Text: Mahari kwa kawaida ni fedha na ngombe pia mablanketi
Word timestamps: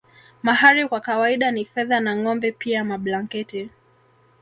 Mahari 0.43 0.87
kwa 0.87 0.99
kawaida 1.01 1.51
ni 1.51 1.65
fedha 1.65 1.99
na 1.99 2.15
ngombe 2.15 2.51
pia 2.51 2.83
mablanketi 2.83 3.69